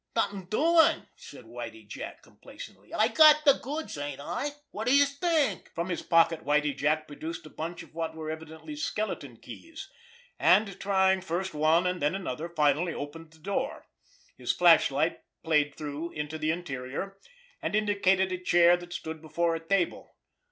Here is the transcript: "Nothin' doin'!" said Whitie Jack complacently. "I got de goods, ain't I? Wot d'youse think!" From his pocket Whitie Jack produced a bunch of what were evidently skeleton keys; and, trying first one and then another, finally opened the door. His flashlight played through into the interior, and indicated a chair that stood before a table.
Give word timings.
"Nothin' 0.15 0.45
doin'!" 0.45 1.07
said 1.15 1.45
Whitie 1.45 1.83
Jack 1.83 2.23
complacently. 2.23 2.91
"I 2.91 3.07
got 3.07 3.45
de 3.45 3.53
goods, 3.53 3.99
ain't 3.99 4.19
I? 4.19 4.53
Wot 4.71 4.87
d'youse 4.87 5.15
think!" 5.19 5.71
From 5.75 5.89
his 5.89 6.01
pocket 6.01 6.39
Whitie 6.41 6.73
Jack 6.73 7.05
produced 7.07 7.45
a 7.45 7.51
bunch 7.51 7.83
of 7.83 7.93
what 7.93 8.15
were 8.15 8.31
evidently 8.31 8.75
skeleton 8.75 9.37
keys; 9.37 9.91
and, 10.39 10.79
trying 10.79 11.21
first 11.21 11.53
one 11.53 11.85
and 11.85 12.01
then 12.01 12.15
another, 12.15 12.49
finally 12.49 12.95
opened 12.95 13.29
the 13.31 13.37
door. 13.39 13.85
His 14.39 14.51
flashlight 14.51 15.19
played 15.43 15.75
through 15.75 16.13
into 16.13 16.39
the 16.39 16.49
interior, 16.49 17.19
and 17.61 17.75
indicated 17.75 18.31
a 18.31 18.39
chair 18.39 18.75
that 18.77 18.93
stood 18.93 19.21
before 19.21 19.53
a 19.55 19.59
table. 19.59 20.15